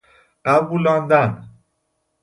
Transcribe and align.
قبولاندن 0.45 1.47